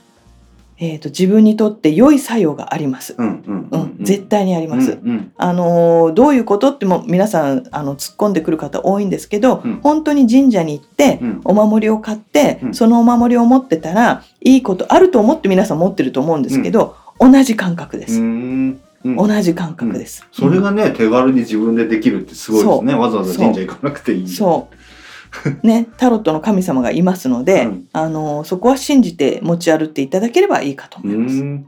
[0.79, 3.15] えー、と自分にとって良い作用があります。
[3.17, 4.93] うんうんうん絶対にあります。
[4.93, 5.33] うんうん。
[5.37, 9.81] あのーどういうことっても皆さんあの突っ込んでくる方多いんですけど、うん。
[9.83, 11.41] 本当に神社に行って、うん。
[11.45, 12.75] お守りを買って、うん。
[12.75, 18.21] そのお守りを持ってたらいいことあると思って皆さん持ってると思うんですけど、同じ感覚です、
[19.05, 22.95] 同じ感覚です、それがね手軽に自分でできるってすごいですね。
[22.95, 24.29] わざわざ神社行かなくていい。
[24.29, 24.77] そう。
[25.67, 31.67] ねタロットの神様がいますので、うんあのーそこは信じて持ち歩っていただければいいかとう思います、ん。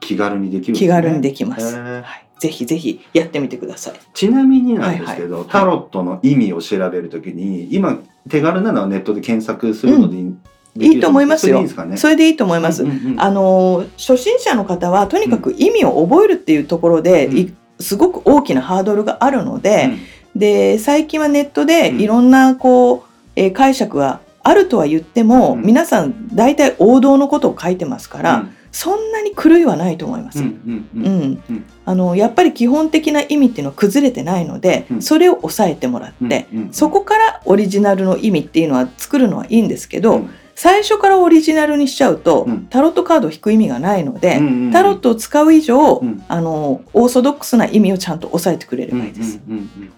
[0.00, 0.78] 気軽にできるね。
[0.78, 3.94] 気軽にできます、はい、ぜひぜひやってみてください。
[4.14, 10.36] ちなみになんですけど、はいはいタロットの意味を調べるときに今手軽なのはネットで検索するのでいい,、できる
[10.78, 11.62] いいと思いますよ。
[11.96, 19.90] それでいいと思います、うんうんうんあの初心者の方はとにかく意味を覚えるっていうところで、うんいすごく大きなハードルがあるので、
[20.36, 22.00] で最近はネットでうん。
[22.00, 23.02] いろんなこう、
[23.36, 25.62] えー解釈があるとは言っても、うん。
[25.62, 28.50] 皆さん大体王道のことを書いてますから、うん。
[28.70, 30.38] そんなに狂いはないと思います。
[30.38, 31.04] ううんんうん。
[31.04, 31.42] うん。
[31.50, 31.64] うん。
[31.84, 35.02] あのやっぱり基本的な意味っていうのは崩れてないので、うん。
[35.02, 36.72] それを抑えてもらって、うんうん。
[36.72, 40.30] そこからオリジナルの意味っていうのは作るのはいいんですけど、うん
[40.62, 49.40] 最初からオリジナルにしちゃうと、うんタロットカードを引く意味がないので、うんうんうんタロットを使う以上、うんあのオーソドックスな意味をちゃんと抑えてくれればいいです。
[49.48, 49.92] うんうん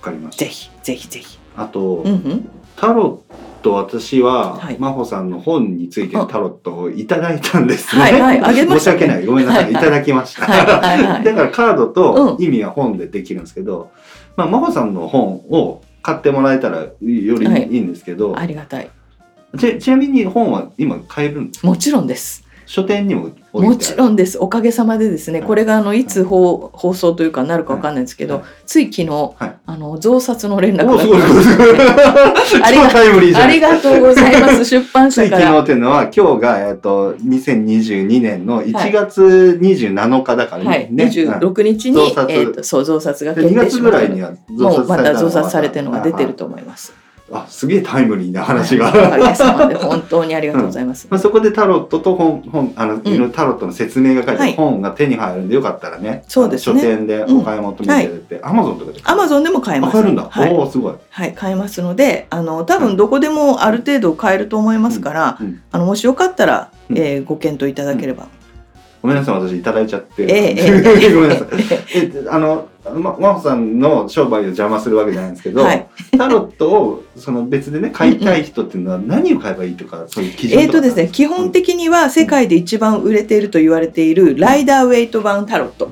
[0.00, 1.38] かりましたぜひぜひぜひ。
[1.56, 2.48] あと、うんうん。
[2.76, 8.02] タロット私は、はい真帆さんの本についてのタロットをいただいたんですね。
[8.02, 9.26] はいはいあげま申したね し訳ない。
[9.26, 9.64] ごめんなさい。
[9.64, 10.46] はいいただきました。
[10.46, 13.90] はいはいはいだからカードとうん意味は本でできるんですけど、
[14.36, 18.88] まあ、真帆さんの本を買ってもらえたらよりはいいいんですけど、ありがたい。
[19.56, 21.66] ちちなみに本は今買えるんですか？
[21.66, 22.46] もちろんです。
[22.66, 24.38] 書店にも置もちろんです。
[24.38, 30.92] おかげさまでですね、はいこれがあのいつ放放送というかなるかわかんないんですけど、はいつい昨日、はいあの増刷の連絡が
[32.66, 32.70] あ
[33.50, 34.64] りがとうございます。
[34.66, 35.60] 出版つい昨日社から。
[35.60, 40.68] っていうのは今日が、えっと、2022年の1月27日だからね。
[40.68, 46.36] はい、ね26日に増、刷えー、とそう増刷がで2決定月しましたぐらいにはもうまた増刷さされてるのが出てると。
[46.36, 47.05] と思います。
[47.32, 48.86] あ、すげえタイムリーな話が。
[48.92, 49.20] はい。
[49.20, 51.08] おかげさまで本当にありがとうございます。
[51.10, 53.00] まあ、そこでタロットと本、本、あの、ん。
[53.00, 54.50] いろいろタロットの説明が書いてあはい。
[54.52, 56.22] る本が手に入るんで、よかったらね。
[56.28, 56.80] そうですね。
[56.80, 59.90] 書店でお買い求めいただいて、アマゾンとかでアマゾンでも買えます。
[59.90, 60.28] あ買えるんだ。
[60.30, 60.94] はい、おお、すごい。
[61.10, 65.60] はい、買えますので、あの多分どこでもある程度買えると思いますから、うん。
[65.72, 66.98] あのもしよかったら、うん。
[66.98, 68.28] えーご検討いただければ。
[69.06, 70.24] ごめんなさい、私いただいちゃって。
[70.24, 71.48] ええええ ごめんなさい。
[71.94, 75.86] え、あの、ま、真帆さんの商売を邪魔するわけじゃないんですけど、はい
[76.18, 85.88] タロットをその別でね、買いたい人っていうのは何を買えばいいとか、そういう基準えーとですね、基本的には世界で一番売れていると言われているライダーウェイト版タロット。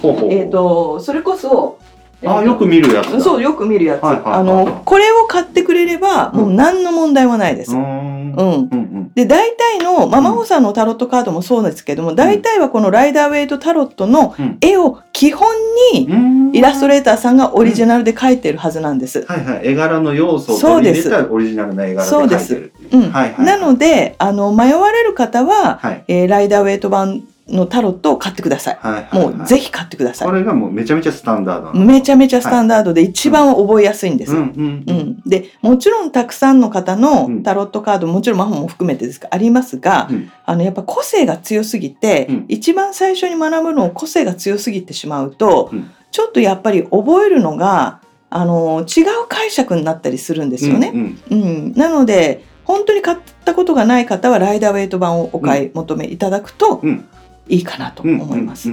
[0.00, 1.78] ほうほうえー、とそれこそ、
[2.24, 3.20] あ、よく見るやつだ。
[3.20, 7.72] そうよく見るやつ、はいはいはいあのこれを買ってくれればもう何の問題もないです。
[7.72, 7.82] うーん。
[7.82, 9.12] うんうんうん。
[9.14, 15.48] で大体の、まあ、真帆さんのタロットカードもそうですけども、大体はこのライダーウェイトタロットのうん絵を基本
[15.92, 19.24] にうんイラストレーターさんがオリジナルで描いてるはずなんです。
[19.26, 19.68] はいはい。
[19.68, 23.04] 絵柄の要素を取り入れたオリジナルな絵柄で描いてるっていう。
[23.04, 23.44] うんはいはい。
[23.44, 26.04] なのであの迷われる方は、はい。
[26.08, 28.78] えーライダーウェイト版のタロットを買ってください。
[28.80, 29.36] はいはいはい。
[29.36, 30.28] もうぜひ買ってください。
[30.28, 31.78] これがもうめちゃめちゃスタンダード。
[31.78, 34.32] めちゃめちゃスタンダードで一番覚えやすいんです。
[34.34, 35.22] うんうんうんうん。
[35.24, 50.92] でもちろんたくさんの方のうんタロットカードもちろん魔法も含めてですがありますが、うんあのやっぱ個性が強すぎて、うん一番最初に学ぶのを個性が強すぎてしまうと、うんちょっとやっぱり覚えるのがあの違う解釈になったりするんですよね。
[50.94, 57.06] うんうんなので本当に買ったことがない方はライダーウェイト版をお買い求めいただくとうん
[57.48, 58.20] いいかなとうん。
[58.20, 58.70] 思います。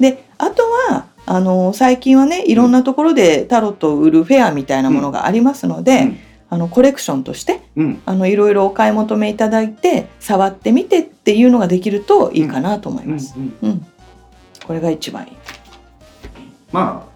[0.00, 6.18] であとはあの最近はねいろんなところでタロットを売るフェアみたいなものがありますので、うん
[6.50, 8.02] あのコレクションとしてうん。
[8.06, 13.34] あのいろいろお買い求めいただいて触ってみてっていうのができるといいかなと思います。
[14.64, 15.30] これが一番いい。
[16.70, 17.14] まあ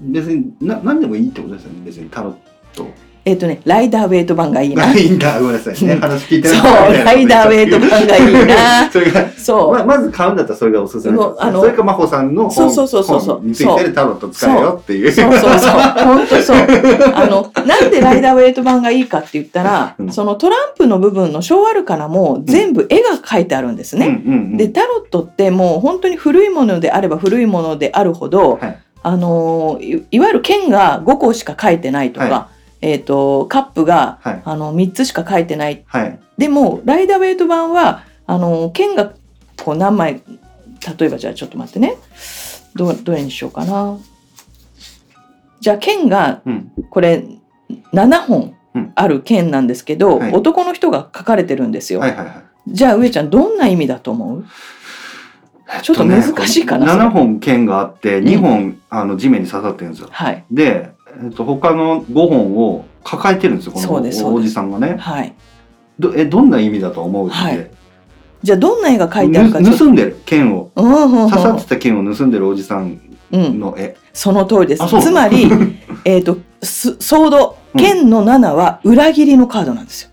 [0.00, 2.34] 別にな何でもいいってことですよね別にタロッ
[2.76, 2.86] ト
[3.26, 4.86] えっ、とねライダーウェイト版がいいな。
[4.86, 6.62] がいいんだごめんなさいね話聞いてそう
[7.04, 8.90] ライダーウェイト版がいいな。
[8.90, 9.72] それがそう。
[9.72, 15.70] ままず買うんだったらそれがおすすめあのそれか真帆さんの本そうそうそうそうについてるタロット使えよっていうそうそうそう。
[15.70, 16.56] 本当そう。
[17.14, 24.22] あの、なんでライダーウェイト版がいいかって言ったら、うんそのトランプの部分の小アルカナも全部絵が描いてあるんですね。
[24.56, 32.48] でタロットってもう本当に古いものであれば古いものであるほど、はいあのーいいわゆる剣が5個しか書いてないとか、は
[32.86, 34.42] えー、とカップが、はい。
[34.44, 35.84] あの3つしか書いてない。
[35.86, 36.20] はい。
[36.36, 39.14] でもライダーウェイト版はあのー剣が
[39.64, 40.20] こう何枚
[40.98, 41.96] 例えばじゃあちょっと待ってね。
[42.74, 43.98] どどれにしようかな。
[45.60, 46.72] じゃあ剣がうん。
[46.90, 47.24] これ
[47.94, 48.92] 7本うん。
[48.94, 50.32] ある剣なんですけど、はい。
[50.32, 52.00] 男の人が書かれてるんですよ。
[52.00, 52.44] はいはいはい。
[52.68, 54.44] じゃあ上ちゃんどんな意味だと思う？
[55.82, 56.86] ちょっと難しいかな。
[56.86, 60.08] それ7本剣があって2本、あの地面に刺さってるんですよ。
[60.10, 60.44] はい。
[60.50, 60.90] で、
[61.22, 64.96] えっと、他の5本を抱えてるんですよこのおじさんがね。
[64.98, 65.34] はい。
[65.98, 67.28] どえどんな意味だと思う？
[67.28, 67.70] って、はい。
[68.42, 70.70] じゃあどんな絵が描いてあるか盗んでる剣を。
[70.74, 71.30] うんうんうん。
[71.30, 73.00] 刺さってた剣を盗んでるおじさん
[73.32, 74.86] うん、の絵、その通りです。
[75.00, 75.48] つまり
[76.04, 77.56] えっとすソード。
[77.58, 80.10] うん剣の7は裏切りのカードなんですよ。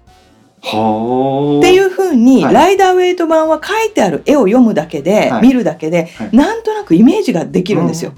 [0.64, 1.60] はあ。
[1.60, 2.54] っていうふうに、はい。
[2.54, 5.42] ライダーウェイト版は書いてある絵を読むだけで、はい。
[5.42, 6.36] 見るだけで、はい。
[6.36, 8.14] なんとなくイメージができるんですよ。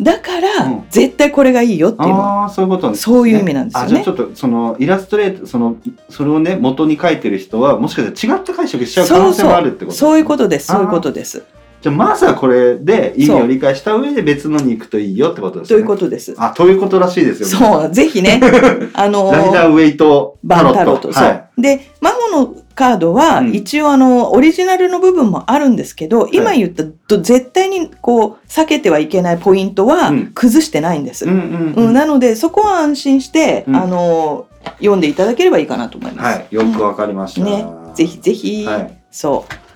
[0.00, 0.84] だから、うん。
[0.90, 2.14] 絶対これがいいよっていうの。
[2.22, 2.96] ああそういうことね。
[2.96, 3.86] そういう意味なんですよね。
[3.86, 5.76] あじゃあちょっとそのイラストレートその
[6.08, 9.98] それをね元に書いてる人はもしかしたら違った解釈しちゃう可能性もあるってことですね。
[10.08, 10.66] そういうことです。
[10.66, 11.44] そういうことです。
[11.80, 15.76] じゃあまずはこれで意味を理解した上で別のに行くといいよってことですね。
[15.76, 16.34] ということです。
[16.38, 17.48] あということらしいですよ。
[17.48, 18.40] そう、ぜひね、
[18.94, 20.74] あのライダーウェイトタバロット。
[20.74, 21.12] ンタロット。
[21.12, 21.60] そはう。
[21.60, 23.54] で、マホのカードは、うん。
[23.54, 30.26] 一応あの、オリジナルの部分もあるんですけど、今言ったと絶対にこう、避けてはいけないポイントはうん。
[30.34, 31.26] 崩してないんです。
[31.26, 31.84] い、うんうん。
[31.86, 33.76] うん、なので、そこは安心して、うん。
[33.76, 34.46] あの、
[34.78, 36.38] 読んでいただければいいかなと思います。
[36.38, 36.54] はい。
[36.54, 38.98] よくわかりました、ね、ぜひぜひ、はい。
[39.10, 39.67] そう。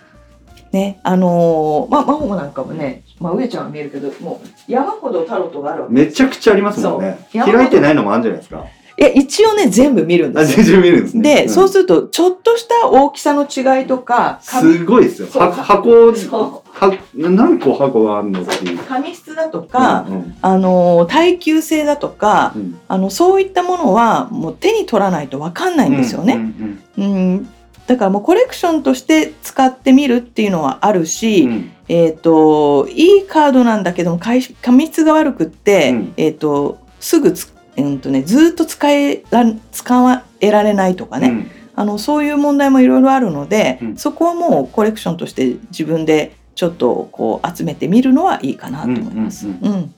[0.72, 7.28] ね、あのーまあ、マホなんかもね、まあ、上ちゃんは見えるけど、もう山ほどタロットがあるわけめちゃくちゃありますもんね。
[7.32, 8.64] 開いてないのもあるんじゃないですか。
[8.98, 10.60] いや、一応ね、全部見るんですよ。
[10.60, 11.22] あ全然見るんですね。
[11.22, 11.48] で、ん。
[11.48, 15.28] そうすると、ちょっとした大きさの違いとか、すごいですよ。
[15.28, 18.78] 箱そは何個箱があるのっていう。
[18.78, 20.36] 紙質だとか、うんうん。
[20.42, 22.80] あのー耐久性だとか、うん。
[22.88, 26.34] あのそういったものはもう手に取らないと分かんないんですよね。
[26.34, 26.80] うん。
[26.98, 27.48] うん
[27.86, 31.50] だからもうコレクションとして使ってみるっていうのはあるし、うん。
[31.50, 36.14] うんえっ、といいカードなんだけども紙紙質が悪くって、うん。
[36.16, 41.50] えっ、とすぐつ、うんとね、ずっと使えら使えられないとかね、うん。
[41.74, 43.96] あのそういう問題もいろいろあるので、うん。
[43.96, 49.48] そこはもうコレクションとして自分でちょっとこう集めてみるのはいいかなと思います。
[49.48, 49.92] ううん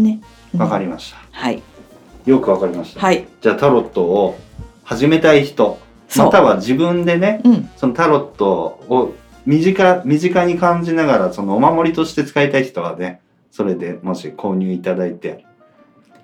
[0.00, 0.20] んね。
[0.56, 0.84] わかり。
[0.86, 1.18] りました。
[1.30, 1.62] はい。
[2.24, 3.00] よくわかりました。
[3.00, 3.26] はい。
[3.42, 4.38] じゃあタロットを
[4.84, 5.78] 始めたい人
[6.16, 7.70] または自分でねうん。
[7.76, 8.50] そのタロット
[8.88, 9.14] を
[9.46, 15.44] 身近身近に感じながらそのお守りとして使いたい人はねそれでもし購入いただいて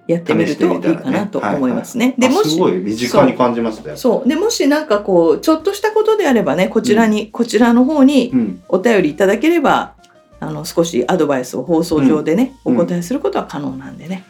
[0.07, 2.14] やってみるといいかなと思いますね。
[2.18, 4.29] でもしあすごい身近に感じますねそう。
[4.29, 8.62] でもしなんかこうちょっとしたことであればねこちらに、こちらの方にうん。
[8.68, 9.94] お便りいただければ
[10.40, 12.81] あの少しアドバイスを放送上でね、うん。
[12.81, 14.24] お答えすることは可能なんでね。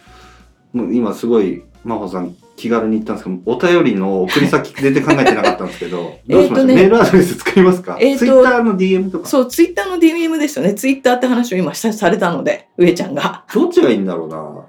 [0.73, 9.29] もう今すごい真帆さん気軽に言ったんですけどお便りの送り先全然考えてなかったんですけど どうしましょう、ねメールアドレス作りますか、えーとツイッターの DM とか？
[9.29, 10.75] そうツイッターの DM ですよね。
[10.75, 13.45] ツイッターって話を今さされたので上ちゃんが。
[13.55, 14.67] どっちがいいんだろうな。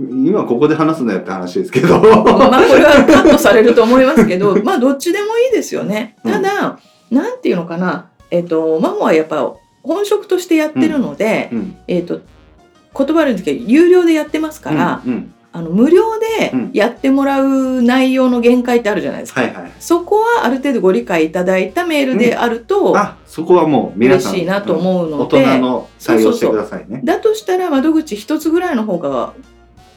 [0.00, 2.00] 今ここで話すなよって話ですけど。
[2.00, 6.16] まあこれは カットされると思いますけど まあどっちでもいいですよね。
[6.24, 6.78] ただ、
[7.10, 8.06] なんていうのかな。
[8.30, 11.76] えっ、とマモはやっぱ本職としてやってるので、うん。
[11.86, 12.20] えっ、と
[12.96, 16.70] 言葉悪いんですけど有料でやってますから、うんうんあの無料でうん。
[16.74, 19.42] やってもらう内容の限界ってあるじゃないですか。
[19.42, 19.72] はいはい。
[19.78, 29.34] そこはある程度ご理解いただいたメールであるとあそこはもう皆さん嬉しいなと思うの大で、人の対応してくださいねだとしたら窓口一つぐらいの方が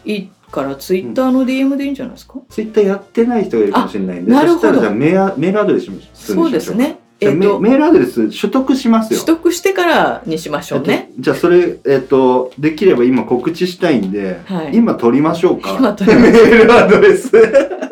[0.06, 4.32] いいからツイッターの DM でいいんじゃないですか、ツイッターやってない人がいるかもしれないんで。
[4.32, 4.62] あなるほど。
[4.62, 7.00] そしたらじゃあメールメールアドレスにしましょそうですね。
[7.20, 11.10] えっ、とメメールアドレス取得しますよ取得してからにしましょうね。
[11.10, 15.76] えっとじゃあそれ、えっと、できれば今告知したいんで、はい今取りましょうか。
[15.78, 17.32] 今取りますメールアドレス。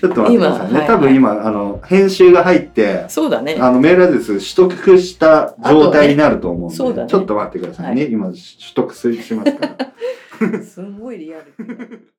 [0.00, 0.70] ちょっと待ってくださいね。
[0.70, 3.56] 今はい多分今、あの、編集が入って、そうだね。
[3.58, 8.08] あの、メールアドレス取得した状態になると思うんで、ねそうだねちょっと待ってくださいね。
[8.10, 8.38] 今、取
[8.74, 10.60] 得すしますから。
[10.62, 12.10] すんごいリアル。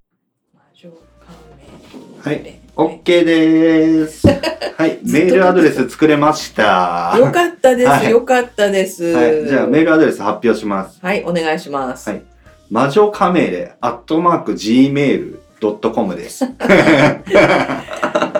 [0.69, 2.59] は仮面い。
[2.75, 4.27] OK です。
[4.77, 4.99] はい。
[5.03, 7.15] メールアドレス作れました。
[7.17, 9.03] よかったです、はいよかったです。
[9.11, 9.45] はい。
[9.47, 10.99] じゃあ、メールアドレス発表します。
[11.01, 12.09] はい、お願いします。
[12.09, 12.21] はい
[12.69, 16.45] 魔女カメレ、アットマーク、gmail.com です。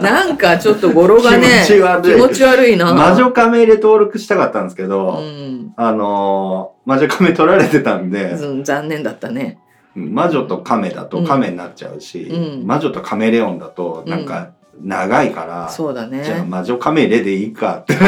[0.02, 2.94] なんかちょっと語呂がね、気持ち悪いな。
[2.94, 9.60] 魔女カメレ登録したかったんですけど、うん、あのー魔女カメ取られてたんで、うん、残念だったね。
[9.96, 16.24] 魔女と亀だと亀になっちゃうし、うん魔女とカメレオンだとなんか長いから、そうだね。
[16.24, 17.94] じゃあ魔女カメレでいいかって。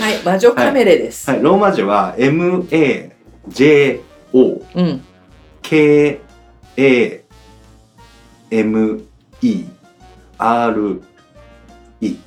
[0.00, 1.30] はい、魔女カメレです。
[1.30, 3.12] はい、ローマ字は M-A-J-O
[4.74, 5.02] うん。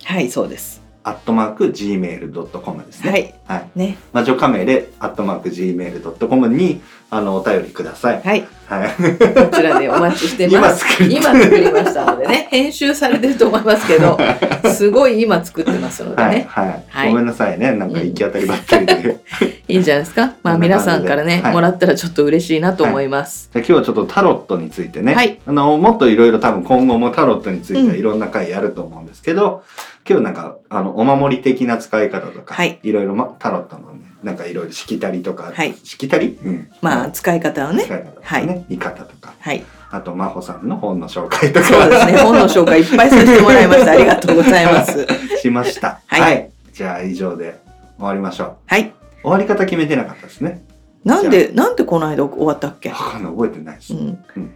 [0.04, 0.83] はい、そうです。
[1.04, 3.12] アットマーク Gmail.com ですね。
[3.12, 3.34] はい。
[3.46, 3.70] はい。
[3.76, 3.98] ね。
[4.14, 8.22] 魔女カメレアットマーク Gmail.com にあのお便りください。
[8.22, 8.48] はい。
[8.68, 8.90] はい。
[8.90, 10.86] こちらでお待ちしてます。
[11.04, 14.18] 今作り今作りましたのでね、編集されてると思いますけど、
[14.72, 16.46] すごい今作ってますのではい、ね。
[16.50, 17.72] はい、はいごめんなさいね。
[17.74, 18.94] なんか行き当たりばったりで。
[18.96, 19.20] で
[19.68, 20.34] いいんじゃないですか？
[20.44, 23.50] まあ皆さんからね、はいもらったらちょっと嬉しいなと思います。
[23.54, 25.14] 今日はちょっとタロットについてね。
[25.14, 29.64] はいあの、もっといろいろ多分今後もタロットについてうんはいろんな回やると思うんですけど、
[30.08, 36.38] 今日なんか、あの、お守り的な使い方とか、はいいろいろ、ま、タロットのね、なんかいろいろしきたりとか、はいしきたり？
[36.44, 36.68] うん。
[36.82, 37.84] まあ使い方をね。
[37.84, 39.64] 使い方とかね、見方とか、はい。
[39.94, 41.68] あと、真帆さんの本の紹介とか。
[41.68, 42.18] そうですね。
[42.18, 43.92] 本の紹介いっぱいさせてもらいました。
[43.94, 45.08] ありがとうございます。
[45.40, 46.00] しました。
[46.08, 47.60] はいじゃあ以上で
[47.98, 48.56] 終わりましょう。
[48.66, 48.92] はい。
[49.22, 50.66] 終わり方決めてなかったですね。
[51.04, 52.90] なんで、なんでこの間終わったっけ？
[52.90, 53.94] わかんない、覚えてないです。
[53.94, 54.52] うんうん。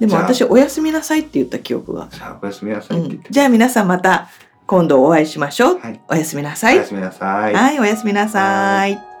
[0.00, 2.08] でも私、おやすみなさいって言った記憶が。
[2.10, 3.28] じゃあ、おやすみなさういって言って。
[3.28, 3.32] ん。
[3.32, 4.28] じゃあ皆さんまた
[4.66, 5.78] 今度お会いしましょう。
[5.78, 6.00] はい。
[6.08, 6.76] おやすみなさい。
[6.76, 7.54] おやすみなさい。
[7.54, 9.15] はい、おやすみなさい。